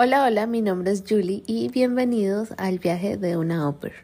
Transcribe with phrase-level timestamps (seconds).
[0.00, 3.96] Hola, hola, mi nombre es Julie y bienvenidos al viaje de una ópera.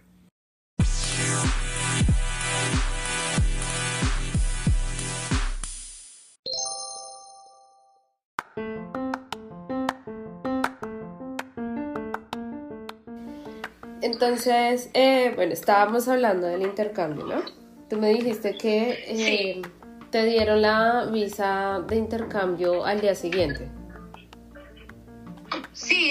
[14.03, 17.41] Entonces, eh, bueno, estábamos hablando del intercambio, ¿no?
[17.89, 19.63] Tú me dijiste que eh,
[20.11, 23.84] te dieron la visa de intercambio al día siguiente.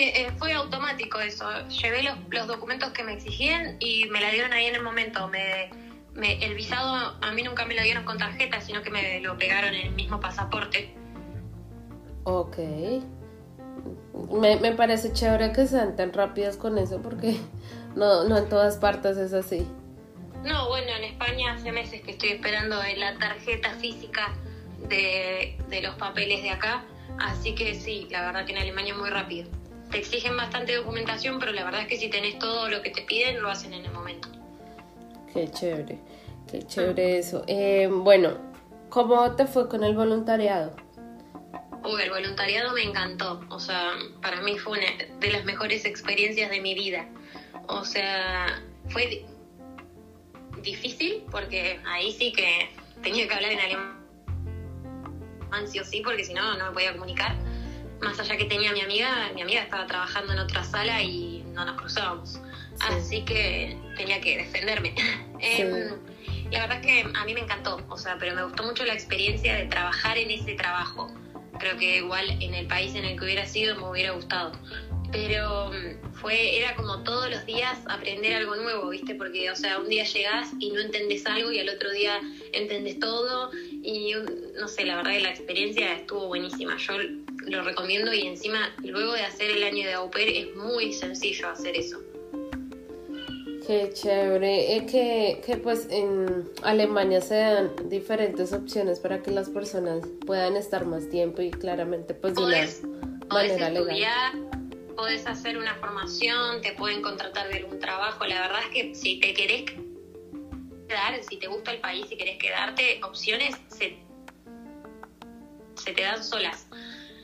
[0.09, 1.45] Eh, fue automático eso.
[1.69, 5.29] Llevé los, los, documentos que me exigían y me la dieron ahí en el momento.
[5.29, 5.69] Me,
[6.15, 9.73] el visado a mí nunca me lo dieron con tarjeta, sino que me lo pegaron
[9.73, 10.93] en el mismo pasaporte.
[12.23, 12.57] Ok.
[14.31, 17.37] Me, me parece chévere que sean tan rápidas con eso porque
[17.95, 19.67] no, no en todas partes es así.
[20.43, 24.33] No, bueno, en España hace meses que estoy esperando la tarjeta física
[24.89, 26.83] de, de los papeles de acá,
[27.17, 29.49] así que sí, la verdad que en Alemania es muy rápido.
[29.93, 33.03] Te exigen bastante documentación, pero la verdad es que si tenés todo lo que te
[33.03, 34.27] piden, lo hacen en el momento.
[35.31, 35.99] Qué chévere,
[36.51, 37.43] qué chévere eso.
[37.45, 38.39] Eh, bueno,
[38.89, 40.75] ¿cómo te fue con el voluntariado?
[41.83, 43.41] Uy, el voluntariado me encantó.
[43.49, 44.87] O sea, para mí fue una
[45.19, 47.07] de las mejores experiencias de mi vida.
[47.67, 49.23] O sea, fue
[50.63, 52.71] difícil porque ahí sí que
[53.03, 53.93] tenía que hablar en alemán
[55.67, 57.35] sí o sí porque si no no me podía comunicar.
[58.03, 61.43] Más allá que tenía a mi amiga, mi amiga estaba trabajando en otra sala y
[61.53, 62.39] no nos cruzábamos.
[62.79, 64.93] Así que tenía que defenderme.
[65.45, 65.89] Em,
[66.51, 68.93] la verdad es que a mí me encantó, o sea, pero me gustó mucho la
[68.93, 71.13] experiencia de trabajar en ese trabajo.
[71.59, 74.53] Creo que igual en el país en el que hubiera sido me hubiera gustado
[75.13, 79.15] pero mm, fue era como todos los días aprender algo nuevo, ¿viste?
[79.15, 82.19] Porque, o sea, un día llegás y no entendés algo y al otro día
[82.51, 84.13] entendés todo y
[84.59, 86.77] no sé, la verdad que la experiencia estuvo buenísima.
[86.77, 86.95] Yo
[87.47, 91.49] lo recomiendo y encima luego de hacer el año de au pair es muy sencillo
[91.49, 92.01] hacer eso.
[93.65, 94.75] Qué chévere.
[94.75, 100.57] Es que, que pues en Alemania se dan diferentes opciones para que las personas puedan
[100.57, 102.67] estar más tiempo y claramente pues de una
[103.29, 104.53] manera legal
[104.95, 108.25] podés hacer una formación, te pueden contratar de algún trabajo.
[108.25, 109.65] La verdad es que si te querés
[110.87, 113.97] quedar, si te gusta el país y querés quedarte, opciones se,
[115.75, 116.67] se te dan solas.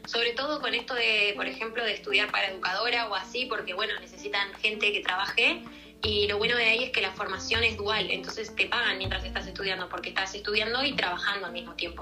[0.09, 3.93] Sobre todo con esto de, por ejemplo, de estudiar para educadora o así, porque bueno,
[3.99, 5.61] necesitan gente que trabaje
[6.01, 9.23] y lo bueno de ahí es que la formación es dual, entonces te pagan mientras
[9.23, 12.01] estás estudiando, porque estás estudiando y trabajando al mismo tiempo.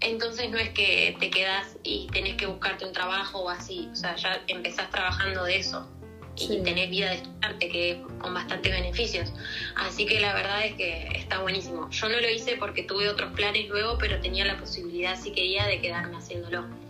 [0.00, 3.94] Entonces no es que te quedas y tenés que buscarte un trabajo o así, o
[3.94, 5.88] sea, ya empezás trabajando de eso
[6.34, 9.32] y tenés vida de estudiante que con bastantes beneficios.
[9.76, 11.88] Así que la verdad es que está buenísimo.
[11.90, 15.64] Yo no lo hice porque tuve otros planes luego, pero tenía la posibilidad, si quería,
[15.66, 16.82] de quedarme haciéndolo.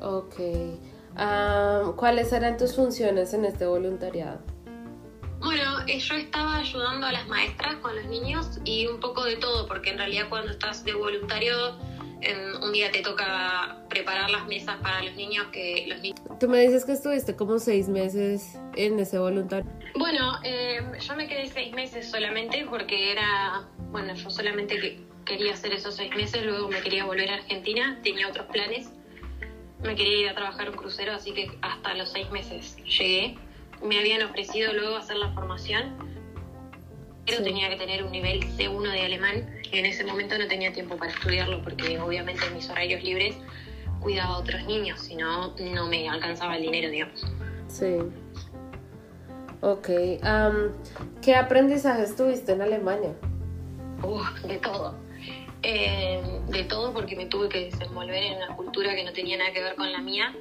[0.00, 0.40] Ok.
[1.16, 4.40] Ah, ¿Cuáles eran tus funciones en este voluntariado?
[5.40, 9.36] Bueno, eh, yo estaba ayudando a las maestras con los niños y un poco de
[9.36, 11.76] todo, porque en realidad cuando estás de voluntario
[12.62, 16.20] un día te toca preparar las mesas para los niños que los niños...
[16.40, 19.70] Tú me dices que estuviste como seis meses en ese voluntario.
[19.94, 25.72] Bueno, eh, yo me quedé seis meses solamente porque era, bueno, yo solamente quería hacer
[25.72, 28.90] esos seis meses, luego me quería volver a Argentina, tenía otros planes,
[29.82, 33.36] me quería ir a trabajar un crucero, así que hasta los seis meses llegué.
[33.82, 35.96] Me habían ofrecido luego hacer la formación,
[37.24, 40.96] pero tenía que tener un nivel C1 de alemán en ese momento no tenía tiempo
[40.96, 43.36] para estudiarlo porque obviamente en mis horarios libres
[44.00, 47.26] cuidaba a otros niños, si no, no me alcanzaba el dinero, digamos.
[47.66, 47.96] Sí.
[49.60, 49.88] Ok.
[51.20, 53.12] ¿Qué aprendizajes tuviste en Alemania?
[54.46, 54.94] de todo.
[55.62, 59.52] Eh, de todo porque me tuve que desenvolver en una cultura que no tenía nada
[59.52, 60.34] que ver con la mía.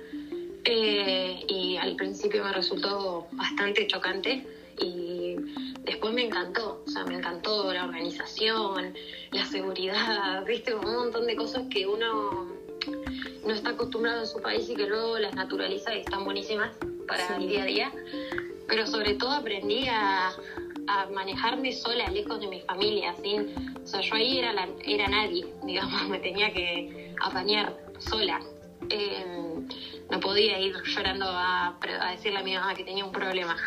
[0.63, 4.45] Eh, y al principio me resultó bastante chocante
[4.79, 5.35] y
[5.83, 8.93] después me encantó, o sea, me encantó la organización,
[9.31, 12.51] la seguridad, viste, un montón de cosas que uno
[13.45, 16.71] no está acostumbrado en su país y que luego las naturaliza y están buenísimas
[17.07, 17.91] para el día a día.
[18.67, 20.31] Pero sobre todo aprendí a,
[21.11, 24.53] manejarme sola, lejos de mi familia, sin, o sea, yo ahí era,
[24.85, 28.39] era nadie, digamos, me tenía que apañar sola.
[28.89, 29.67] Em,
[30.09, 33.57] no podía ir llorando a, a, decirle a mi mamá que tenía un problema.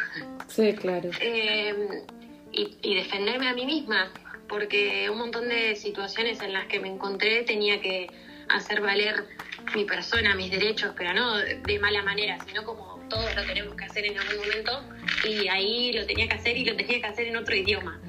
[0.48, 1.10] Sí, claro.
[1.20, 2.04] Em,
[2.52, 4.10] y, defenderme a mí misma,
[4.48, 8.08] porque un montón de situaciones en las que me encontré tenía que
[8.48, 9.26] hacer valer
[9.74, 13.84] mi persona, mis derechos, pero no de mala manera, sino como todos lo tenemos que
[13.84, 14.82] hacer en algún momento
[15.28, 18.00] y ahí lo tenía que hacer y lo tenía que hacer en otro idioma.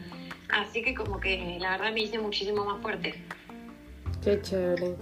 [0.49, 3.15] Así que como que la verdad me hice muchísimo más fuerte.
[4.23, 4.95] Qué chévere.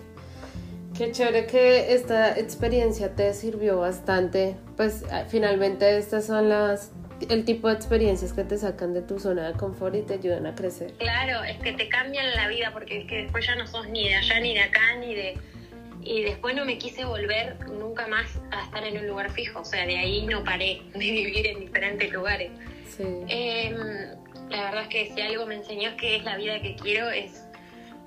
[0.97, 4.55] Qué chévere que esta experiencia te sirvió bastante.
[4.75, 6.91] Pues finalmente estas son las
[7.29, 10.45] el tipo de experiencias que te sacan de tu zona de confort y te ayudan
[10.45, 10.93] a crecer.
[10.93, 14.07] Claro, es que te cambian la vida porque es que después ya no sos ni
[14.07, 15.37] de allá ni de acá ni de
[16.01, 19.65] y después no me quise volver nunca más a estar en un lugar fijo, o
[19.65, 22.51] sea, de ahí no paré de vivir en diferentes lugares.
[22.87, 23.03] Sí.
[23.27, 23.75] Em,
[24.49, 27.45] la verdad es que si algo me enseñó que es la vida que quiero, es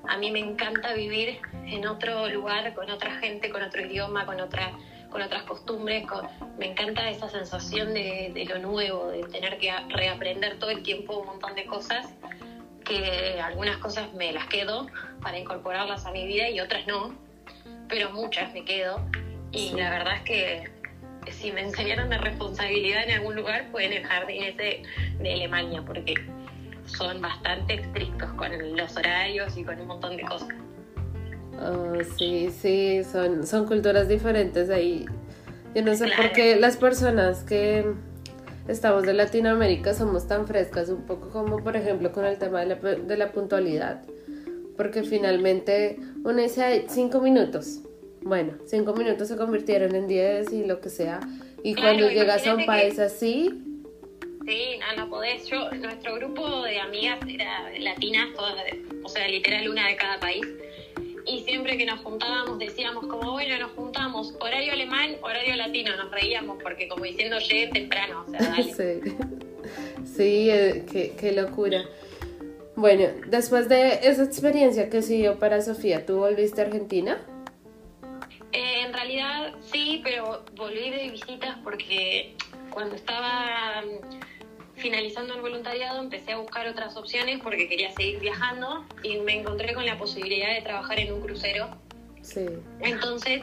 [0.09, 4.41] a mí me encanta vivir en otro lugar, con otra gente, con otro idioma, con
[4.41, 4.73] otra
[5.11, 6.05] con otras costumbres,
[6.59, 11.19] me encanta esa sensación de, de, lo nuevo, de tener que reaprender todo el tiempo
[11.19, 12.09] un montón de cosas,
[12.83, 14.87] que algunas cosas me las quedo
[15.21, 17.15] para incorporarlas a mi vida y otras no,
[17.93, 19.01] pero muchas me quedo.
[19.53, 20.71] Y la verdad es que
[21.31, 24.83] si me enseñaron de responsabilidad en algún lugar, pueden el jardín ese
[25.21, 26.15] de Alemania, porque
[26.87, 30.49] son bastante estrictos con los horarios y con un montón de cosas.
[31.61, 35.05] Oh, sí, sí, son, son culturas diferentes ahí.
[35.75, 37.85] Yo no sé por qué las personas que
[38.69, 42.67] estamos de Latinoamérica somos tan frescas, un poco como por ejemplo con el tema de
[42.67, 44.03] la, de la puntualidad
[44.77, 47.81] porque finalmente uno dice cinco minutos.
[48.23, 51.21] Bueno, cinco minutos se convirtieron en diez y lo que sea.
[51.63, 53.51] Y cuando llegas a un país así...
[54.47, 55.47] Sí, no, no podés.
[55.47, 58.57] Yo, nuestro grupo de amigas era latinas, todas,
[59.05, 60.45] o sea, literal una de cada país.
[61.25, 66.11] Y siempre que nos juntábamos decíamos como, bueno, nos juntamos, horario alemán, horario latino, nos
[66.11, 68.75] reíamos porque como diciendo llegué temprano, o sea, dale.
[68.75, 69.11] sí,
[70.17, 71.85] sí eh, qué, qué locura.
[72.75, 77.21] Bueno, después de esa experiencia que siguió para Sofía, ¿tú volviste a Argentina?
[78.53, 82.35] Eh, en realidad sí, pero volví de visitas porque
[82.71, 88.87] cuando estaba mm, finalizando el voluntariado empecé a buscar otras opciones porque quería seguir viajando
[89.03, 91.69] y me encontré con la posibilidad de trabajar en un crucero.
[92.23, 92.47] Sí.
[92.81, 93.43] Entonces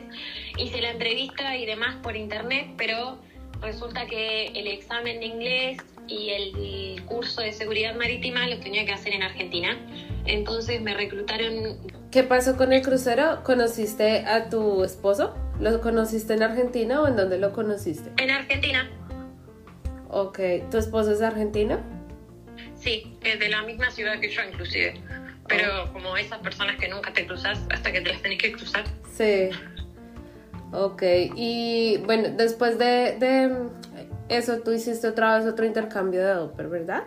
[0.58, 3.20] hice la entrevista y demás por internet, pero
[3.62, 5.78] resulta que el examen de inglés
[6.10, 9.78] y el curso de seguridad marítima lo tenía que hacer en Argentina.
[10.26, 11.78] Entonces me reclutaron.
[12.12, 13.44] ¿Qué pasó con el crucero?
[13.44, 15.36] ¿Conociste a tu esposo?
[15.60, 18.12] ¿Lo conociste en Argentina o en dónde lo conociste?
[18.22, 18.90] En Argentina.
[20.10, 20.40] Ok,
[20.72, 21.80] ¿tu esposo es argentino?
[22.76, 24.94] Sí, es de la misma ciudad que yo inclusive.
[25.48, 25.94] Pero oh.
[25.94, 28.84] como esas personas que nunca te cruzas hasta que te las tenés que cruzar.
[29.12, 29.50] Sí.
[30.72, 31.02] Ok,
[31.36, 33.70] y bueno, después de, de
[34.30, 37.04] eso tú hiciste otra vez otro intercambio de Doper, ¿verdad?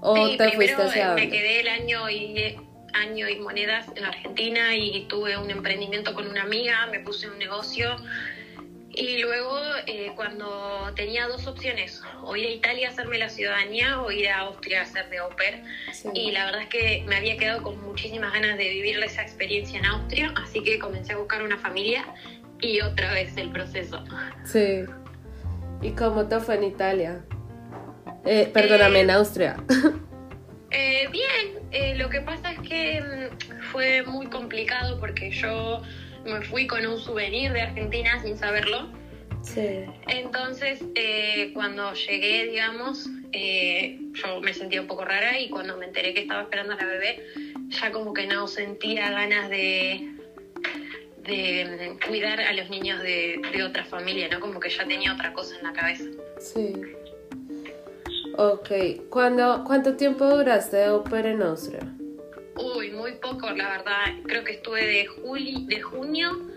[0.00, 2.56] ¿O sí, te fuiste hacia me quedé el año y
[2.94, 7.38] año y monedas en Argentina y tuve un emprendimiento con una amiga, me puse un
[7.38, 7.96] negocio
[8.96, 14.00] y luego eh, cuando tenía dos opciones, o ir a Italia a hacerme la ciudadanía
[14.00, 15.62] o ir a Austria a hacer de au pair.
[16.14, 19.78] Y la verdad es que me había quedado con muchísimas ganas de vivir esa experiencia
[19.78, 22.06] en Austria, así que comencé a buscar una familia
[22.62, 24.02] y otra vez el proceso.
[24.46, 24.84] Sí.
[25.82, 27.24] ¿Y cómo te fue en Italia?
[28.24, 29.56] Eh, perdóname, en eh, Austria.
[30.72, 35.80] Eh, bien, lo que pasa es que mm, fue muy complicado porque yo
[36.24, 38.90] me fui con un souvenir de Argentina sin saberlo.
[39.42, 39.84] Sí.
[40.08, 40.82] Entonces,
[41.54, 46.42] cuando llegué, digamos, yo me sentía un poco rara y cuando me enteré que estaba
[46.42, 47.22] esperando a la bebé,
[47.68, 50.16] ya como que no sentía ganas de,
[51.26, 54.40] de cuidar a los niños de, otra familia, ¿no?
[54.40, 56.04] Como que ya tenía otra cosa en la cabeza.
[56.38, 56.72] Sí.
[58.36, 58.70] Ok.
[59.08, 61.80] ¿Cuándo, ¿Cuánto tiempo duraste de Austria?
[62.56, 64.04] Uy, muy poco, la verdad.
[64.24, 66.48] Creo que estuve de, juli, de junio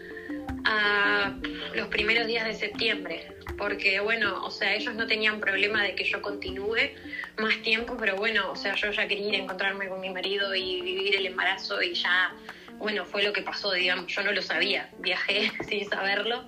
[0.65, 1.33] a
[1.75, 3.35] los primeros días de septiembre.
[3.57, 6.91] Porque, bueno, o sea, ellos no tenían problema de que yo continúe
[7.38, 10.55] más tiempo, pero bueno, o sea, yo ya quería ir a encontrarme con mi marido
[10.55, 12.33] y vivir el embarazo y ya
[12.79, 16.43] bueno, fue lo que pasó, digamos, yo no lo sabía, viajé sin saberlo,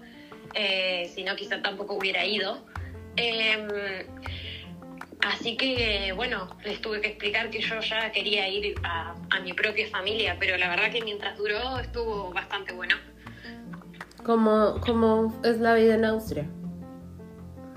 [0.54, 2.66] eh, si no quizá tampoco hubiera ido.
[3.18, 3.68] Em,
[5.22, 9.90] así que, bueno, les tuve que explicar que yo ya quería ir a, mi propia
[9.90, 12.96] familia, pero la verdad que mientras duró estuvo bastante bueno.
[14.24, 16.48] ¿Cómo, ¿Cómo es la vida en Austria?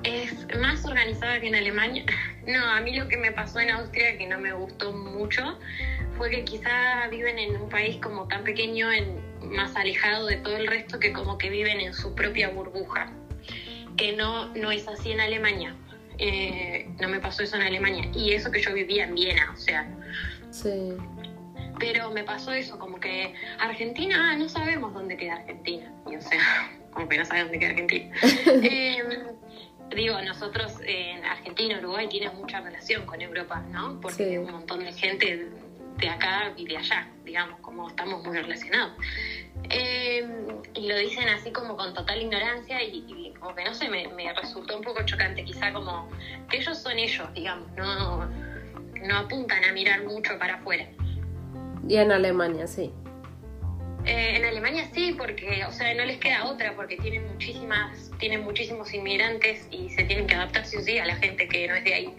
[0.05, 2.05] Es más organizada que en Alemania.
[2.47, 5.59] No, a mí lo que me pasó en Austria, que no me gustó mucho,
[6.19, 9.19] fue que quizá viven en un país como tan pequeño, en,
[9.51, 13.11] más alejado de todo el resto, que como que viven en su propia burbuja,
[13.97, 15.75] que no, no es así en Alemania.
[16.19, 18.11] Eh, no me pasó eso en Alemania.
[18.15, 19.89] Y eso que yo vivía en Viena, o sea.
[20.51, 20.97] Sí.
[21.79, 25.91] Pero me pasó eso, como que Argentina, ah, no sabemos dónde queda Argentina.
[26.11, 28.15] Y o sea, como que no sabemos dónde queda Argentina.
[28.63, 29.07] Em,
[29.95, 34.01] digo, nosotros en Argentina, Uruguay tiene mucha relación con Europa, ¿no?
[34.01, 35.49] Porque hay un montón de gente
[35.97, 38.93] de acá y de allá, digamos, como estamos muy relacionados.
[39.71, 40.27] Eh,
[40.75, 44.33] y lo dicen así como con total ignorancia y, como que no sé, me, me,
[44.33, 46.09] resultó un poco chocante, quizá como
[46.51, 50.89] que ellos son ellos, digamos, no, no apuntan a mirar mucho para afuera.
[51.89, 52.93] Y en Alemania, sí.
[54.07, 58.43] Eh, en Alemania sí, porque, o sea, no les queda otra, porque tienen muchísimas, tienen
[58.43, 61.75] muchísimos inmigrantes y se tienen que adaptar sí o sí a la gente que no
[61.75, 62.15] es de ahí,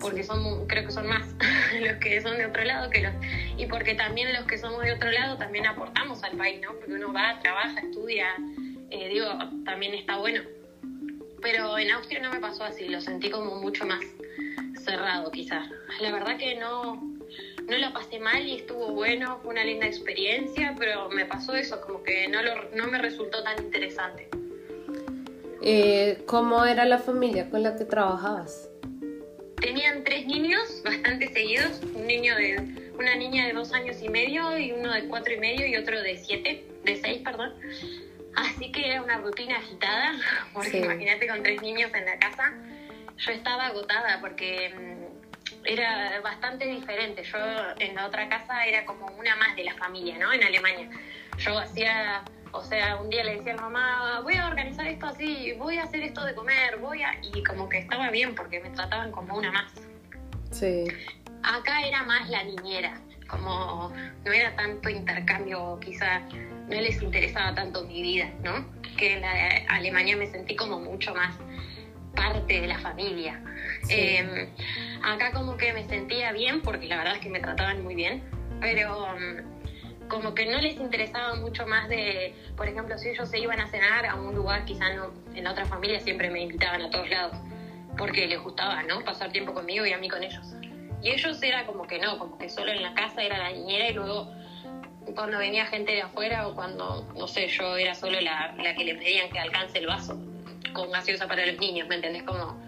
[0.00, 1.22] porque son, creo que son más
[1.80, 3.12] los que son de otro lado que los,
[3.56, 6.72] y porque también los que somos de otro lado también aportamos al país, ¿no?
[6.72, 8.34] Porque uno va, trabaja, estudia,
[8.90, 9.28] eh, digo,
[9.64, 10.42] también está bueno.
[11.40, 14.04] Pero en Austria no me pasó así, lo sentí como mucho más
[14.84, 15.68] cerrado quizás.
[16.00, 17.00] La verdad que no,
[17.68, 21.80] no la pasé mal y estuvo bueno, fue una linda experiencia, pero me pasó eso,
[21.80, 22.38] como que no,
[22.74, 24.28] no me resultó tan interesante.
[25.62, 28.70] Eh, ¿Cómo era la familia con la que trabajabas?
[29.60, 34.56] Tenían tres niños bastante seguidos, un niño de, una niña de dos años y medio
[34.58, 37.54] y uno de cuatro y medio y otro de siete, de seis, perdón.
[38.36, 40.12] Así que era una rutina agitada,
[40.54, 42.54] porque imagínate con tres niños en la casa.
[43.18, 45.07] Yo estaba agotada porque mm,
[45.68, 47.22] era bastante diferente.
[47.22, 47.38] Yo
[47.78, 50.32] en la otra casa era como una más de la familia, ¿no?
[50.32, 50.88] En Alemania.
[51.36, 52.22] Yo hacía,
[52.52, 55.76] o sea, un día le decía a la mamá, voy a organizar esto así, voy
[55.76, 57.20] a hacer esto de comer, voy a...
[57.22, 59.72] Y como que estaba bien porque me trataban como una más.
[60.50, 60.84] Sí.
[61.42, 62.98] Acá era más la niñera,
[63.28, 63.92] como
[64.24, 68.66] no era tanto intercambio, quizá no les interesaba tanto mi vida, ¿no?
[68.96, 69.32] Que en la
[69.68, 71.34] Alemania me sentí como mucho más
[72.18, 73.40] parte de la familia.
[73.88, 74.48] Em,
[75.02, 78.22] acá como que me sentía bien, porque la verdad es que me trataban muy bien,
[78.60, 83.38] pero um, como que no les interesaba mucho más de, por ejemplo, si ellos se
[83.38, 86.82] iban a cenar a un lugar, quizá no, en la otra familia siempre me invitaban
[86.82, 87.36] a todos lados,
[87.96, 89.04] porque les gustaba, ¿no?
[89.04, 90.54] Pasar tiempo conmigo y a mí con ellos.
[91.00, 93.90] Y ellos era como que no, como que solo en la casa era la niñera
[93.90, 94.28] y luego
[95.14, 98.84] cuando venía gente de afuera o cuando, no sé, yo era solo la, la que
[98.84, 100.18] le pedían que alcance el vaso
[100.72, 102.22] con gaseosa para los niños, ¿me entendés?
[102.24, 102.58] Como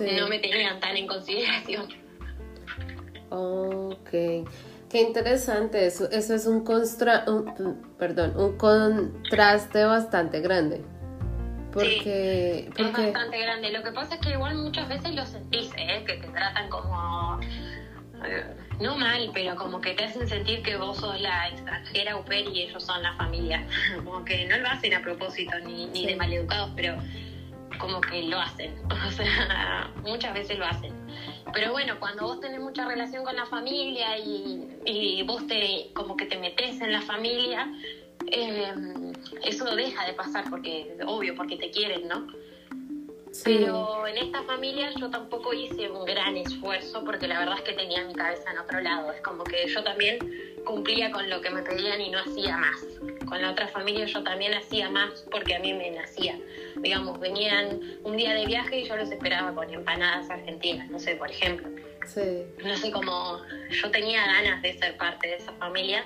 [0.00, 1.86] no me tenían tan en consideración.
[3.30, 6.10] Ok, qué interesante eso.
[6.10, 7.24] Eso es un, constra,
[7.98, 10.82] perdón, un contraste bastante grande.
[11.72, 13.70] Porque, es bastante grande.
[13.70, 16.04] Lo que pasa es que igual muchas veces lo sentís, ¿eh?
[16.06, 17.38] que te tratan como
[18.24, 22.24] eh, no mal, pero como que te hacen sentir que vos sos la extranjera au
[22.30, 23.66] y ellos son la familia.
[24.04, 26.96] Como que no lo hacen a propósito ni, ni de maleducados, pero
[27.78, 28.74] como que lo hacen,
[29.06, 30.92] o sea, muchas veces lo hacen.
[31.52, 36.26] Pero bueno, cuando vos tenés mucha relación con la familia y, vos te como que
[36.26, 37.68] te metes en la familia,
[38.30, 38.72] eh,
[39.44, 42.26] eso deja de pasar porque, obvio, porque te quieren, ¿no?
[43.44, 47.72] Pero en esta familia yo tampoco hice un gran esfuerzo porque la verdad es que
[47.72, 49.12] tenía mi cabeza en otro lado.
[49.12, 50.18] Es como que yo también
[50.64, 52.84] cumplía con lo que me pedían y no hacía más.
[53.26, 56.38] Con la otra familia yo también hacía más porque a mí me nacía.
[56.76, 61.16] Digamos, venían un día de viaje y yo los esperaba con empanadas argentinas, no sé,
[61.16, 61.68] por ejemplo.
[62.06, 62.44] Sí.
[62.64, 63.40] No sé cómo
[63.70, 66.04] yo tenía ganas de ser parte de esa familia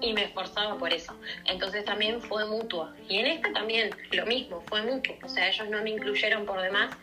[0.00, 1.14] y me esforzaba por eso.
[1.46, 2.90] Entonces también fue mutuo.
[3.08, 5.14] Y en esta también lo mismo, fue mutuo.
[5.22, 6.94] O sea, ellos no me incluyeron por demás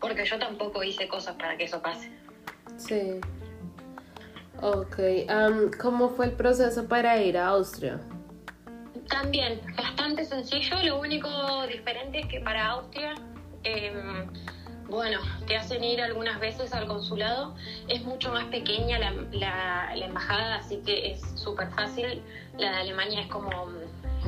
[0.00, 2.10] porque yo tampoco hice cosas para que eso pase.
[2.76, 3.20] Sí.
[4.60, 4.98] Ok.
[5.80, 8.00] ¿Cómo fue el proceso para ir a Austria?
[9.08, 10.82] También, bastante sencillo.
[10.82, 11.28] Lo único
[11.66, 13.14] diferente es que para Austria...
[13.64, 13.92] Eh,
[14.88, 17.54] bueno, te hacen ir algunas veces al consulado.
[17.88, 22.22] Es mucho más pequeña la, la, embajada, así que es súper fácil.
[22.58, 23.50] La de Alemania es como,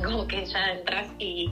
[0.03, 1.49] como que ya entras y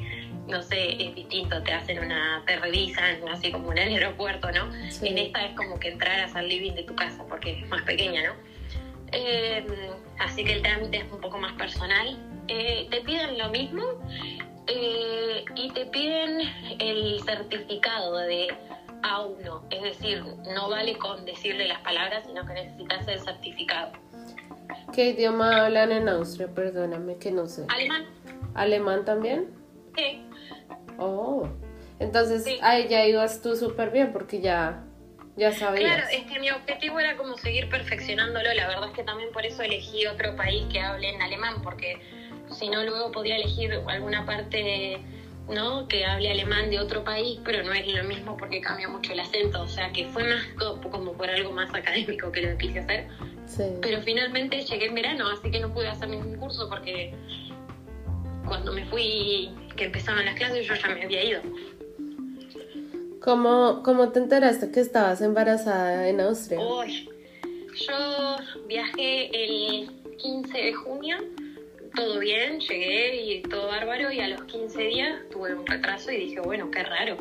[0.48, 4.74] no sé, es distinto, te hacen una, te revisan, así como en el aeropuerto, ¿no?
[5.02, 8.24] En esta es como que entraras al living de tu casa, porque es más pequeña,
[8.24, 8.34] ¿no?
[9.12, 9.66] Eh,
[10.20, 12.18] así que el trámite es un poco más personal.
[12.48, 13.84] Eh, te piden lo mismo
[14.68, 16.42] eh, y te piden
[16.80, 18.48] el certificado de
[19.04, 23.92] a uno, es decir, no vale con decirle las palabras, sino que necesitas el certificado.
[24.94, 26.48] ¿Qué idioma hablan en Austria?
[26.48, 27.66] Perdóname que no sé.
[27.70, 28.06] Alemán.
[28.54, 29.48] ¿Alemán también?
[29.96, 30.24] Sí.
[30.98, 31.48] Oh,
[32.00, 34.84] entonces ahí ya ibas tú súper bien porque ya,
[35.36, 35.94] ya sabías.
[35.94, 38.54] Claro, es que mi objetivo era como seguir perfeccionándolo.
[38.54, 42.02] La verdad es que también por eso elegí otro país que hable en alemán, porque
[42.52, 45.02] si no luego podía elegir alguna parte
[45.50, 45.88] ¿no?
[45.88, 49.20] que hable alemán de otro país, pero no es lo mismo porque cambia mucho el
[49.20, 50.44] acento, o sea que fue más
[50.92, 53.08] como por algo más académico que lo que quise hacer.
[53.82, 57.14] Pero finalmente llegué en verano, así que no pude hacer ningún curso porque
[58.48, 61.42] cuando me fui, que empezaban las clases, yo ya me había ido.
[63.22, 66.60] ¿Cómo, cómo te enteraste que estabas embarazada en Austria?
[67.76, 68.38] yo
[68.68, 71.18] viajé el 15 de junio
[71.96, 76.18] todo bien, llegué y todo bárbaro y a los 15 días tuve un retraso y
[76.18, 77.18] dije, bueno, qué raro.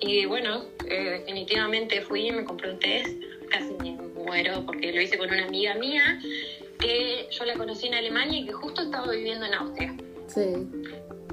[0.00, 5.18] Y bueno, eh, definitivamente fui, me compré un test, casi me muero porque lo hice
[5.18, 6.20] con una amiga mía
[6.78, 9.94] que yo la conocí en Alemania y que justo estaba viviendo en Austria.
[10.26, 10.66] Sí.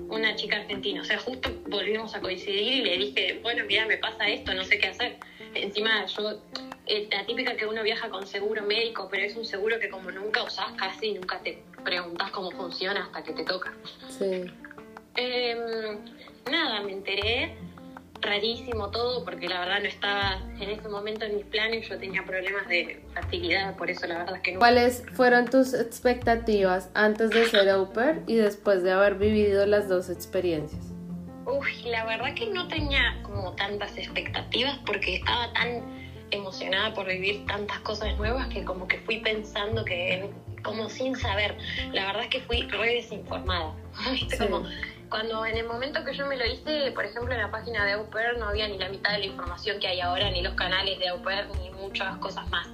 [0.09, 3.97] Una chica argentina, o sea, justo volvimos a coincidir y le dije, bueno, mira, me
[3.97, 5.17] pasa esto, no sé qué hacer.
[5.53, 6.41] Encima yo,
[6.88, 10.12] eh, la típica que uno viaja con seguro médico, pero es un seguro que como
[10.12, 13.74] nunca usás casi, nunca te preguntas cómo funciona hasta que te toca.
[14.10, 14.44] Sí.
[15.15, 16.00] Em,
[16.51, 17.56] nada, me enteré,
[18.20, 22.25] rarísimo todo, porque la verdad no estaba en ese momento en mis planes, yo tenía
[22.25, 24.60] problemas de fertilidad, por eso la verdad es que no.
[24.60, 29.88] ¿Cuáles fueron tus expectativas antes de ser au pair y después de haber vivido las
[29.88, 30.84] dos experiencias?
[31.46, 35.82] Uy, la verdad que no tenía como tantas expectativas porque estaba tan
[36.32, 40.29] emocionada por vivir tantas cosas nuevas que como que fui pensando que
[40.67, 41.57] como sin saber.
[41.93, 43.74] La verdad es que fui re desinformada.
[44.12, 44.38] ¿Viste?
[44.38, 44.43] Sí.
[44.43, 44.67] Como
[45.09, 47.93] cuando en el momento que yo me lo hice, por ejemplo, en la página de
[47.93, 50.53] Au Pair no había ni la mitad de la información que hay ahora, ni los
[50.55, 52.67] canales de Au Pair, ni muchas cosas más.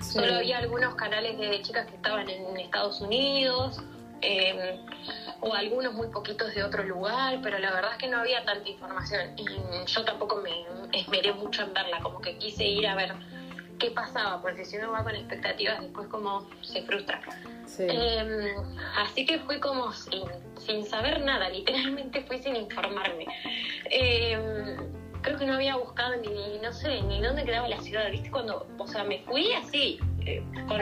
[0.00, 0.14] Sí.
[0.14, 3.80] Solo había algunos canales de chicas que estaban en Estados Unidos,
[4.20, 4.80] eh,
[5.40, 8.68] o algunos muy poquitos de otro lugar, pero la verdad es que no había tanta
[8.68, 9.34] información.
[9.36, 9.46] Y
[9.86, 13.14] yo tampoco me esmeré mucho en verla, como que quise ir a ver
[13.78, 17.20] qué pasaba, porque si uno va con expectativas, después como se frustra.
[17.66, 17.84] Sí.
[17.88, 18.54] Eh,
[18.96, 20.22] así que fui como sin,
[20.58, 23.26] sin saber nada, literalmente fui sin informarme.
[23.90, 24.76] Eh,
[25.26, 28.30] creo que no había buscado ni, no sé, ni dónde quedaba la ciudad, ¿viste?
[28.30, 30.80] Cuando, o sea, me fui así, eh, con,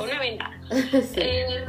[0.00, 0.62] una ventana.
[1.02, 1.20] Sí.
[1.20, 1.64] Eh,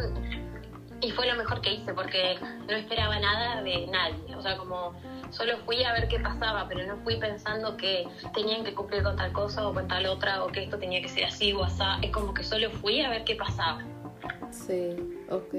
[1.01, 4.35] y fue lo mejor que hice porque no esperaba nada de nadie.
[4.37, 4.93] O sea, como
[5.33, 9.15] solo fui a ver qué pasaba, pero no fui pensando que tenían que cumplir con
[9.17, 11.83] tal cosa o con tal otra o que esto tenía que ser así o así.
[12.01, 13.83] Es como que solo fui a ver qué pasaba.
[14.51, 14.95] Sí,
[15.29, 15.53] ok.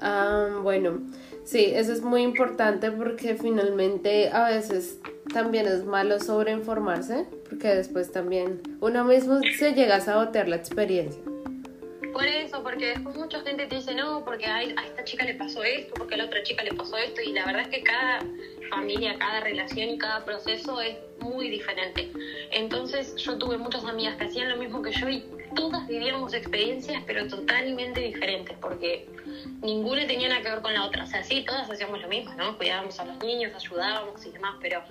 [0.00, 1.00] Ah, bueno,
[1.44, 5.00] sí, eso es muy importante porque finalmente a veces
[5.32, 11.22] también es malo sobreinformarse, porque después también uno mismo se llega a sabotear la experiencia.
[12.12, 15.62] Por eso, porque después mucha gente te dice, no, porque a esta chica le pasó
[15.62, 18.20] esto, porque a la otra chica le pasó esto, y la verdad es que cada
[18.68, 22.10] familia, cada relación y cada proceso es muy diferente.
[22.50, 25.24] Entonces yo tuve muchas amigas que hacían lo mismo que yo y
[25.54, 29.08] todas vivíamos experiencias, pero totalmente diferentes, porque
[29.62, 31.04] ninguna tenía nada que ver con la otra.
[31.04, 32.56] O sea, sí, todas hacíamos lo mismo, ¿no?
[32.56, 34.82] Cuidábamos a los niños, ayudábamos y demás, pero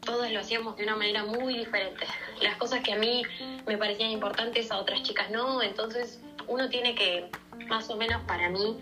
[0.00, 2.06] todas lo hacíamos de una manera muy diferente.
[2.42, 3.22] Las cosas que a mí
[3.66, 7.26] me parecían importantes a otras chicas no, entonces uno tiene que,
[7.68, 8.78] más o menos para mí,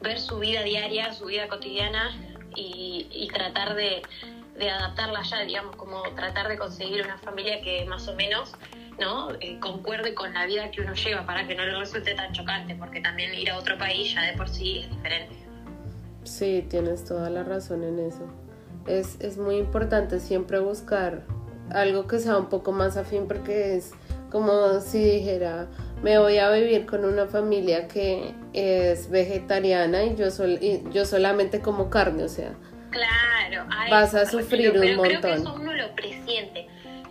[0.00, 4.02] ver su vida diaria, su vida cotidiana y, y tratar de,
[4.70, 8.52] adaptarla ya, digamos, como tratar de conseguir una familia que más o menos
[8.98, 9.32] ¿no?
[9.40, 12.74] Eh, concuerde con la vida que uno lleva para que no le resulte tan chocante,
[12.76, 15.34] porque también ir a otro país ya de por sí es diferente.
[16.24, 18.26] Sí, tienes toda la razón en eso.
[18.86, 21.24] Es, es muy importante siempre buscar
[21.70, 23.92] algo que sea un poco más afín porque es
[24.30, 25.68] como si dijera,
[26.04, 31.06] me voy a vivir con una familia que es vegetariana y yo, sol, y yo
[31.06, 32.52] solamente como carne, o sea.
[32.90, 35.06] Claro, a vas a sufrir pero, un montón.
[35.06, 36.66] Creo que eso uno lo presiente.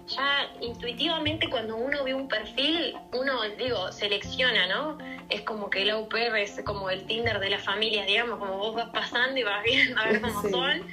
[0.07, 4.99] Ya intuitivamente cuando uno ve un perfil, uno, digo, selecciona, ¿no?
[5.27, 8.57] Es como que el au pair es como el Tinder de las familias, digamos, como
[8.59, 10.51] vos vas pasando y vas viendo a ver cómo Sí.
[10.51, 10.87] son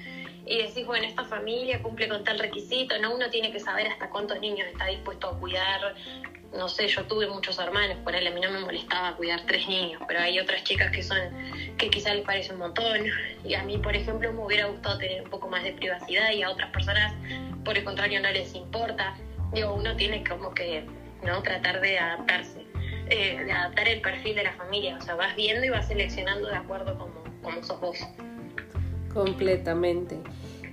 [0.46, 3.14] y decís, bueno, esta familia cumple con tal requisito, ¿no?
[3.14, 5.94] Uno tiene que saber hasta cuántos niños está dispuesto a cuidar.
[6.52, 9.68] No sé, yo tuve muchos hermanos, por él a mí no me molestaba cuidar tres
[9.68, 11.18] niños, pero hay otras chicas que son,
[11.78, 13.06] que quizás les parece un montón.
[13.44, 16.42] Y a mí, por ejemplo, me hubiera gustado tener un poco más de privacidad y
[16.42, 17.14] a otras personas,
[17.64, 19.16] por el contrario, no les importa.
[19.52, 20.84] Digo, uno tiene como que,
[21.24, 21.40] ¿no?
[21.42, 22.66] Tratar de adaptarse,
[23.08, 24.96] eh, de adaptar el perfil de la familia.
[24.96, 27.98] O sea, vas viendo y vas seleccionando de acuerdo como, como sos vos.
[29.14, 30.18] Completamente.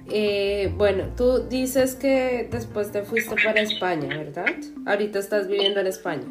[0.09, 4.45] Eh, bueno, tú dices que después te fuiste para España, ¿verdad?
[4.85, 6.25] Ahorita estás viviendo en España.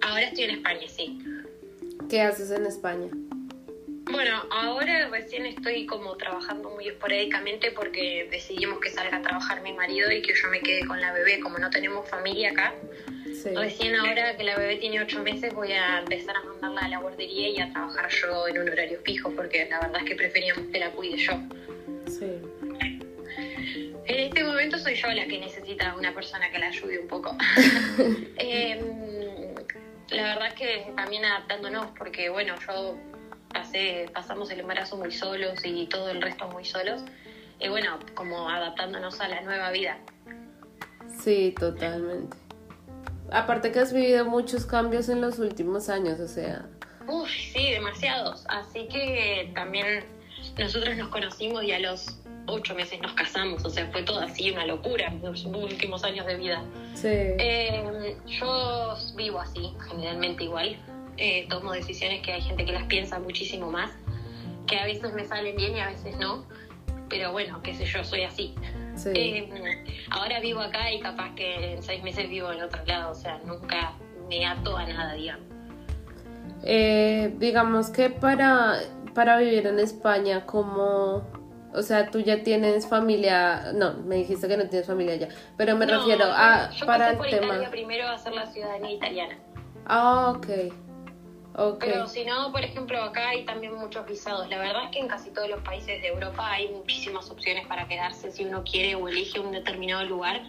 [0.00, 1.18] Ahora estoy en España, sí.
[2.08, 3.08] ¿Qué haces en España?
[4.10, 9.72] Bueno, ahora recién estoy como trabajando muy esporádicamente porque decidimos que salga a trabajar mi
[9.72, 11.40] marido y que yo me quede con la bebé.
[11.40, 12.74] Como no tenemos familia acá,
[13.42, 13.48] Sí.
[13.56, 16.98] recién ahora que la bebé tiene ocho meses voy a empezar a mandarla a la
[16.98, 20.66] guardería y a trabajar yo en un horario fijo porque la verdad es que preferíamos
[20.70, 21.32] que la cuide yo.
[22.06, 22.40] Sí.
[24.04, 27.36] En este momento soy yo la que necesita una persona que la ayude un poco.
[28.36, 29.54] Em,
[30.10, 32.96] la verdad es que también adaptándonos, porque bueno, yo
[33.52, 37.02] pasé, pasamos el embarazo muy solos y todo el resto muy solos.
[37.60, 39.98] Y bueno, como adaptándonos a la nueva vida.
[41.22, 42.36] Sí, totalmente.
[43.30, 46.66] Aparte que has vivido muchos cambios en los últimos años, o sea,
[47.06, 48.44] Uf, sí, demasiados.
[48.48, 50.04] Así que también
[50.58, 54.50] nosotros nos conocimos y a los ocho meses nos casamos, o sea, fue todo así
[54.50, 56.62] una locura en los últimos años de vida.
[56.94, 57.08] Sí.
[57.08, 60.76] Eh, yo vivo así, generalmente igual.
[61.18, 63.90] Eh, tomo decisiones que hay gente que las piensa muchísimo más,
[64.66, 66.46] que a veces me salen bien y a veces no,
[67.08, 68.54] pero bueno, qué sé yo, soy así.
[68.96, 69.10] Sí.
[69.14, 73.14] Eh, ahora vivo acá y capaz que en seis meses vivo en otro lado, o
[73.14, 73.92] sea, nunca
[74.28, 75.46] me ato a nada, digamos.
[76.64, 78.78] Eh, digamos que para,
[79.14, 81.22] para vivir en España, como,
[81.74, 85.76] o sea, tú ya tienes familia, no, me dijiste que no tienes familia ya, pero
[85.76, 87.46] me No, refiero a yo para pasé el por tema.
[87.46, 89.38] Italia primero a hacer la ciudadanía italiana.
[89.86, 90.48] Ah, ok.
[91.54, 91.80] Ok.
[91.80, 94.48] Pero si no, por ejemplo, acá hay también muchos visados.
[94.48, 97.86] La verdad es que en casi todos los países de Europa hay muchísimas opciones para
[97.86, 100.40] quedarse si uno quiere o elige un determinado lugar.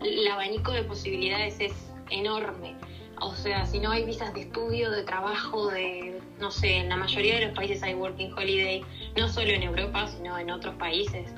[0.00, 1.72] El abanico de posibilidades es
[2.10, 2.76] enorme.
[3.22, 6.96] O sea, si no hay visas de estudio, de trabajo, de, no sé, en la
[6.96, 8.82] mayoría de los países hay Working Holiday,
[9.16, 11.28] no solo en Europa, sino en otros países.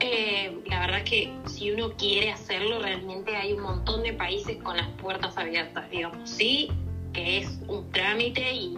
[0.00, 4.76] Eh, la verdad que si uno quiere hacerlo, realmente hay un montón de países con
[4.76, 6.28] las puertas abiertas, digamos.
[6.28, 6.68] Sí,
[7.12, 8.76] que es un trámite y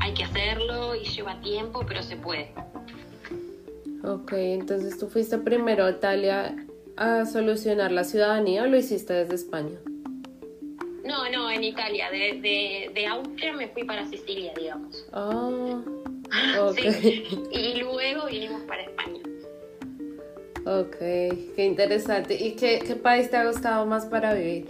[0.00, 2.52] hay que hacerlo y lleva tiempo, pero se puede.
[4.02, 6.54] Ok, entonces tú fuiste primero a Italia
[6.96, 9.78] a solucionar la ciudadanía o lo hiciste desde España?
[11.06, 12.10] No, no, en Italia.
[12.10, 15.06] De, de, de Austria me fui para Sicilia, digamos.
[15.12, 15.80] Ah,
[16.60, 16.78] ok.
[17.00, 17.24] Sí.
[17.50, 19.20] Y luego vinimos para España.
[20.66, 20.96] Ok,
[21.54, 22.34] qué interesante.
[22.34, 24.68] ¿Y qué, qué país te ha gustado más para vivir?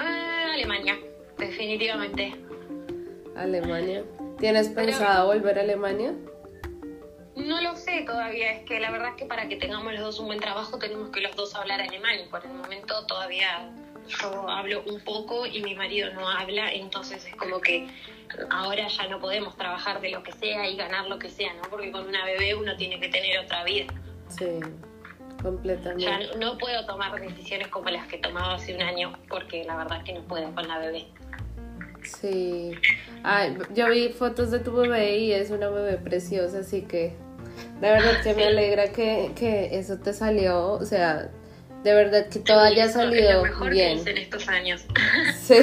[0.00, 0.98] Ah, Alemania,
[1.38, 2.34] definitivamente.
[3.36, 4.04] Alemania.
[4.38, 6.14] ¿Tienes Pero- pensado volver a Alemania?
[7.36, 10.20] No lo sé todavía, es que la verdad es que para que tengamos los dos
[10.20, 13.70] un buen trabajo tenemos que los dos hablar alemán y por el momento todavía
[14.08, 17.88] yo hablo un poco y mi marido no habla, entonces es como que
[18.50, 21.62] ahora ya no podemos trabajar de lo que sea y ganar lo que sea, ¿no?
[21.70, 23.86] Porque con una bebé uno tiene que tener otra vida.
[24.28, 26.06] Sí, Ya completamente.
[26.38, 29.98] no, no puedo tomar decisiones como las que tomaba hace un año porque la verdad
[29.98, 31.06] es que no puedo con la bebé.
[32.02, 32.72] Sí.
[33.22, 37.14] Ay, yo vi fotos de tu bebé y es una bebé preciosa, así que
[37.80, 41.30] de verdad que me alegra que, que eso te salió, o sea,
[41.84, 44.08] de verdad que todo haya es salido lo mejor que bien.
[44.08, 44.84] en estos años.
[45.40, 45.56] Sí,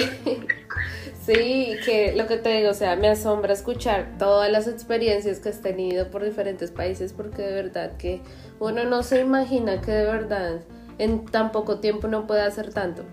[1.26, 5.50] sí, que lo que te digo, o sea, me asombra escuchar todas las experiencias que
[5.50, 8.22] has tenido por diferentes países, porque de verdad que
[8.60, 10.62] uno no se imagina que de verdad
[11.00, 13.04] en tan poco tiempo no puede hacer tanto.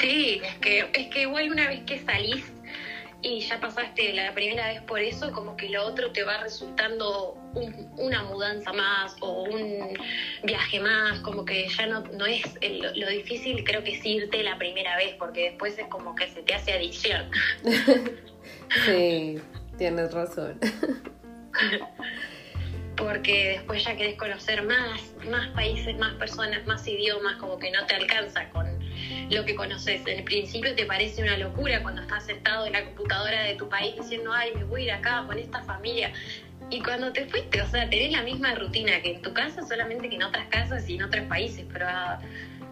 [0.00, 2.44] Sí, es que, es que igual una vez que salís
[3.22, 7.36] y ya pasaste la primera vez por eso, como que lo otro te va resultando
[7.54, 9.96] un- una mudanza más o un
[10.44, 14.42] viaje más, como que ya no, no es el- lo difícil, creo que es irte
[14.42, 17.30] la primera vez, porque después es como que se te hace adicción.
[18.86, 19.40] Sí,
[19.76, 20.58] tienes razón.
[22.96, 27.84] porque después ya querés conocer más, más países, más personas, más idiomas, como que no
[27.86, 28.66] te alcanza con
[29.30, 30.02] lo que conoces.
[30.06, 33.68] En el principio te parece una locura cuando estás sentado en la computadora de tu
[33.68, 36.12] país diciendo, ay, me voy a ir acá con esta familia.
[36.70, 40.08] Y cuando te fuiste, o sea, tenés la misma rutina que en tu casa, solamente
[40.08, 42.20] que en otras casas y en otros países, pero ah,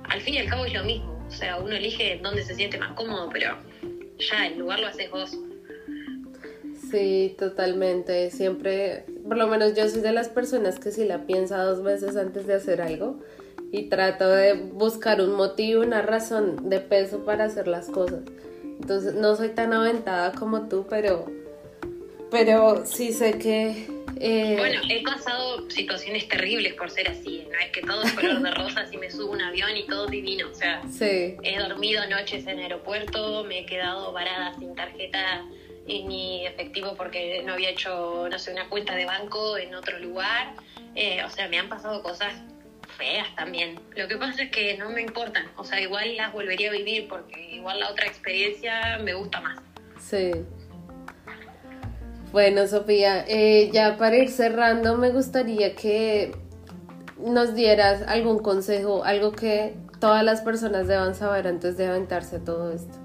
[0.08, 1.18] al fin y al cabo es lo mismo.
[1.26, 3.58] O sea, uno elige dónde se siente más cómodo, pero
[4.18, 5.36] ya el lugar lo haces vos.
[6.90, 8.30] Sí, totalmente.
[8.30, 12.16] Siempre, por lo menos yo soy de las personas que sí la piensa dos veces
[12.16, 13.20] antes de hacer algo
[13.72, 18.20] y trato de buscar un motivo, una razón de peso para hacer las cosas.
[18.62, 21.26] Entonces, no soy tan aventada como tú, pero,
[22.30, 23.86] pero sí sé que...
[24.20, 27.46] eh, Bueno, he pasado situaciones terribles por ser así.
[27.50, 29.86] No es que todo es color de rosas y me subo a un avión y
[29.86, 30.48] todo divino.
[30.50, 35.42] O sea, sí, he dormido noches en aeropuerto, me he quedado varada sin tarjeta
[35.86, 39.98] y ni efectivo porque no había hecho, no sé, una cuenta de banco en otro
[39.98, 40.54] lugar.
[40.94, 42.34] Eh, o sea, me han pasado cosas
[42.98, 43.78] feas también.
[43.96, 45.46] Lo que pasa es que no me importan.
[45.56, 49.58] O sea, igual las volvería a vivir porque igual la otra experiencia me gusta más.
[50.00, 50.30] sí.
[52.32, 56.36] Bueno, Sofía, eh, ya para ir cerrando, me gustaría que
[57.18, 62.44] nos dieras algún consejo, algo que todas las personas deban saber antes de aventarse a
[62.44, 62.98] todo esto.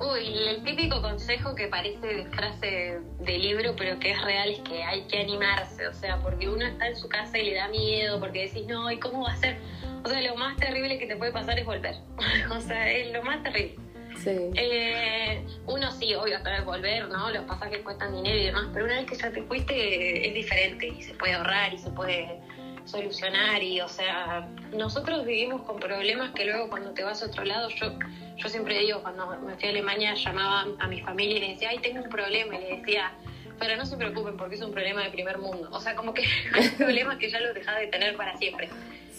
[0.00, 4.82] Uy, el típico consejo que parece frase de libro, pero que es real, es que
[4.82, 8.18] hay que animarse, o sea, porque uno está en su casa y le da miedo,
[8.18, 9.58] porque decís, no, ¿y cómo va a ser?
[10.02, 11.94] O sea, lo más terrible que te puede pasar es volver,
[12.50, 13.81] o sea, es lo más terrible.
[14.22, 17.30] Sí, Eh, uno sí, obvio, hasta de volver, ¿no?
[17.30, 20.88] Los pasajes cuestan dinero y demás, pero una vez que ya te fuiste es diferente
[20.88, 22.40] y se puede ahorrar y se puede
[22.84, 27.44] solucionar y, o sea, nosotros vivimos con problemas que luego cuando te vas a otro
[27.44, 27.92] lado, yo,
[28.36, 31.70] yo siempre digo, cuando me fui a Alemania llamaba a mi familia y le decía,
[31.70, 33.12] ay, tengo un problema, y le decía,
[33.58, 35.68] pero no se preocupen porque es un problema de primer mundo.
[35.70, 38.68] O sea, como que hay problemas que ya los dejas de tener para siempre.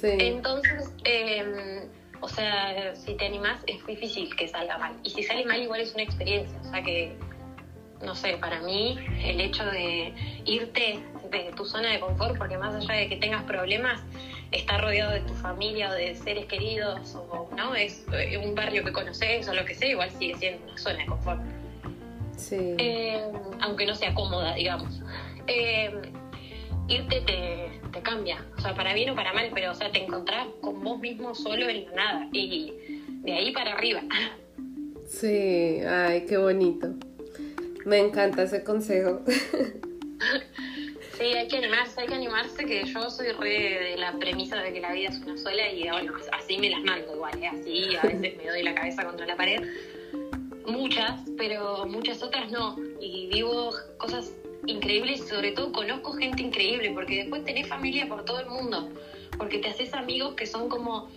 [0.02, 1.88] Entonces, eh,
[2.24, 4.96] o sea, si te animás es difícil que salga mal.
[5.04, 6.58] Y si sale mal igual es una experiencia.
[6.62, 7.18] O sea que,
[8.02, 10.14] no sé, para mí el hecho de
[10.46, 14.02] irte de tu zona de confort, porque más allá de que tengas problemas,
[14.52, 18.86] estar rodeado de tu familia o de seres queridos, o no, es eh, un barrio
[18.86, 21.42] que conoces o lo que sea, igual sigue siendo una zona de confort.
[22.38, 22.76] Sí.
[22.78, 23.22] Eh,
[23.60, 25.02] aunque no sea cómoda, digamos.
[25.48, 25.94] Eh,
[26.88, 30.04] irte te, te, cambia, o sea, para bien o para mal, pero o sea, te
[30.04, 32.74] encontrás con vos mismo solo en la nada y
[33.22, 34.02] de ahí para arriba.
[35.08, 36.94] Sí, ay, qué bonito.
[37.86, 39.22] Me encanta ese consejo.
[41.18, 44.74] Sí, hay que animarse, hay que animarse, que yo soy re de la premisa de
[44.74, 47.48] que la vida es una sola y bueno, así me las mando igual, ¿eh?
[47.48, 49.62] así a veces me doy la cabeza contra la pared.
[50.66, 52.78] Muchas, pero muchas otras no.
[53.00, 54.34] Y vivo cosas
[54.66, 58.90] increíbles y sobre todo conozco gente increíble, porque después tenés familia por todo el mundo,
[59.38, 61.10] porque te haces amigos que son como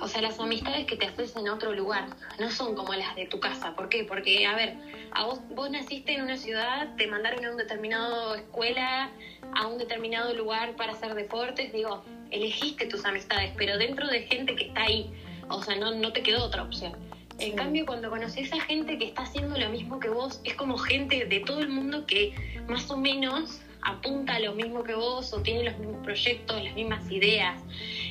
[0.00, 2.06] o sea, las amistades que te haces en otro lugar
[2.38, 3.74] no son como las de tu casa.
[3.74, 4.04] ¿Por qué?
[4.04, 4.74] Porque, a ver,
[5.12, 9.10] a vos, vos naciste en una ciudad, te mandaron a una determinada escuela,
[9.54, 14.56] a un determinado lugar para hacer deportes, digo, elegiste tus amistades, pero dentro de gente
[14.56, 15.08] que está ahí,
[15.48, 16.94] o sea, no, no te quedó otra opción.
[17.42, 20.78] En cambio, cuando conoces a gente que está haciendo lo mismo que vos, es como
[20.78, 22.32] gente de todo el mundo que
[22.68, 26.74] más o menos apunta a lo mismo que vos o tiene los mismos proyectos, las
[26.74, 27.60] mismas ideas.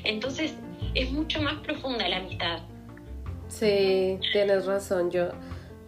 [0.03, 0.53] Entonces,
[0.95, 2.59] es mucho más profunda la amistad.
[3.47, 5.11] Sí, tienes razón.
[5.11, 5.29] Yo,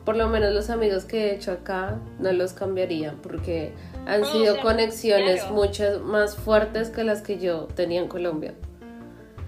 [0.05, 3.73] por lo menos los amigos que he hecho acá, no los cambiaría porque
[4.05, 8.53] han sido conexiones muchas más fuertes que las que yo tenía en Colombia.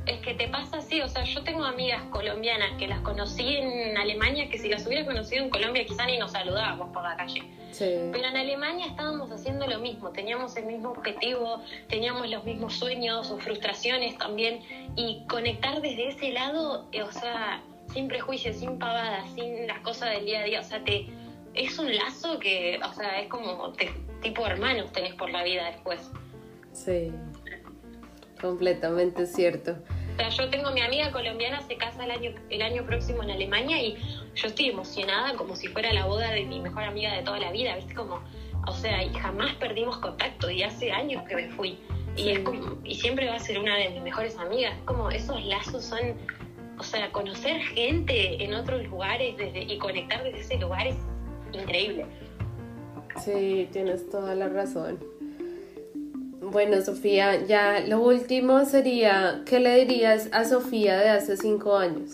[0.05, 3.97] Es que te pasa así, o sea, yo tengo amigas colombianas que las conocí en
[3.97, 7.43] Alemania, que si las hubiera conocido en Colombia quizá ni nos saludábamos por la calle.
[7.77, 13.29] Pero en Alemania estábamos haciendo lo mismo, teníamos el mismo objetivo, teníamos los mismos sueños
[13.31, 14.61] o frustraciones también,
[14.95, 20.11] y conectar desde ese lado, eh, o sea, sin prejuicios, sin pavadas, sin las cosas
[20.11, 21.07] del día a día, o sea, te,
[21.53, 23.73] es un lazo que, o sea, es como
[24.21, 26.09] tipo hermanos tenés por la vida después.
[26.71, 27.11] Sí,
[28.39, 29.77] completamente cierto.
[30.15, 33.32] O sea, yo tengo mi amiga colombiana, se casa el año, el año próximo en
[33.32, 33.97] Alemania y
[34.34, 37.51] yo estoy emocionada como si fuera la boda de mi mejor amiga de toda la
[37.51, 37.93] vida, ¿viste?
[37.93, 38.21] Como,
[38.65, 41.78] o sea, y jamás perdimos contacto y hace años que me fui.
[42.15, 44.73] Y, es como, y siempre va a ser una de mis mejores amigas.
[44.86, 45.99] Como esos lazos son,
[46.80, 50.95] o sea, conocer gente en otros lugares desde, y conectar desde ese lugar es
[51.51, 52.06] increíble.
[53.17, 55.14] Sí, tienes toda la razón.
[56.55, 62.11] Bueno, Sofía, ya lo último sería, ¿qué le dirías a Sofía de hace cinco años?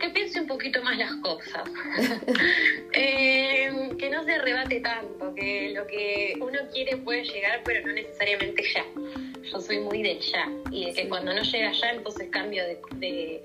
[0.00, 1.62] Que piense un poquito más las cosas,
[2.92, 7.92] eh, que no se arrebate tanto, que lo que uno quiere puede llegar, pero no
[7.92, 8.84] necesariamente ya.
[9.50, 13.42] Yo soy muy del ya, y de que cuando no llega ya, entonces cambio de,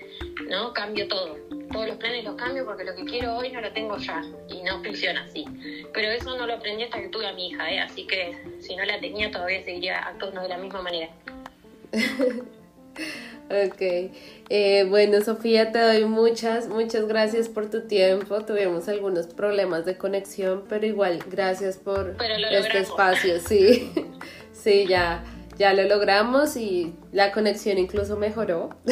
[0.49, 0.73] ¿no?
[0.73, 1.37] Cambio todo
[1.71, 4.61] todos los planes los cambio porque lo que quiero hoy no lo tengo ya y
[4.63, 5.45] no funciona así.
[5.93, 7.79] Pero eso no lo aprendí hasta que tuve a mi hija, ¿eh?
[7.79, 11.09] así que si no la tenía todavía seguiría actuando de la misma manera.
[13.49, 14.11] ok,
[14.49, 18.43] eh, bueno Sofía, te doy muchas, muchas gracias por tu tiempo.
[18.45, 22.15] Tuvimos algunos problemas de conexión, pero igual, gracias por
[22.51, 23.39] este espacio.
[23.39, 23.91] Sí,
[24.53, 25.23] sí, ya,
[25.61, 28.69] ya lo logramos y la conexión incluso mejoró.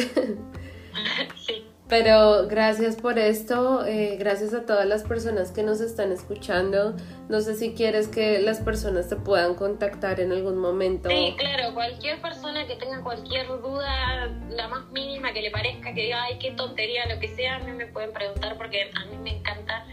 [1.46, 1.66] sí.
[1.88, 6.94] Pero gracias por esto, eh, gracias a todas las personas que nos están escuchando.
[7.28, 11.08] No sé si quieres que las personas te puedan contactar en algún momento.
[11.08, 16.02] Sí, claro, cualquier persona que tenga cualquier duda, la más mínima que le parezca, que
[16.02, 19.16] diga, ay, qué tontería, lo que sea, a mí me pueden preguntar porque a mí
[19.24, 19.84] me encanta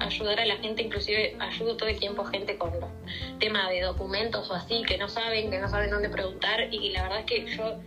[0.00, 2.72] ayudar a la gente, inclusive ayudo todo el tiempo a gente con
[3.38, 7.02] tema de documentos o así, que no saben, que no saben dónde preguntar y la
[7.04, 7.78] verdad es que yo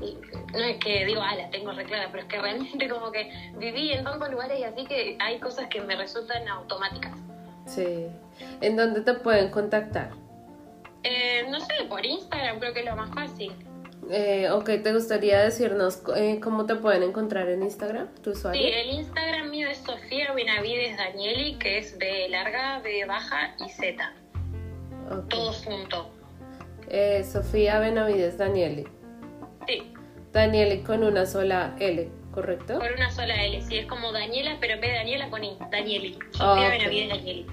[0.00, 3.92] no es que digo, ah, la tengo reclara, pero es que realmente como que viví
[3.92, 7.12] en tantos lugares y así que hay cosas que me resultan automáticas.
[7.66, 8.06] Sí.
[8.60, 10.10] ¿En dónde te pueden contactar?
[11.02, 13.52] Eh, no sé, por Instagram creo que es lo más fácil.
[14.12, 18.60] Eh, ok, ¿te gustaría decirnos eh, cómo te pueden encontrar en Instagram, tu usuario?
[18.60, 23.70] Sí, el Instagram mío es Sofía Benavides Danieli, que es B larga, B baja y
[23.70, 24.12] Z.
[25.28, 26.06] Todos juntos.
[26.88, 28.84] Eh, Sofía Benavides Danieli.
[29.68, 29.92] Sí.
[30.32, 32.78] Daniela con una sola L, ¿correcto?
[32.78, 35.56] Con una sola L, sí, es como Daniela, pero en vez de Daniela con I,
[35.70, 36.18] Danieli.
[36.32, 37.46] Sofía ah, Benavides Danieli.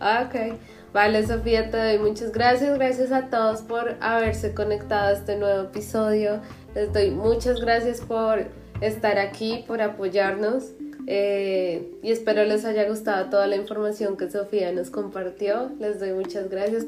[0.00, 0.58] Ah, ok.
[0.92, 2.76] Vale, Sofía, te doy muchas gracias.
[2.76, 6.40] Gracias a todos por haberse conectado a este nuevo episodio.
[6.74, 8.46] Les doy muchas gracias por
[8.80, 10.72] estar aquí, por apoyarnos.
[11.06, 15.70] Eh, y espero les haya gustado toda la información que Sofía nos compartió.
[15.78, 16.86] Les doy muchas gracias.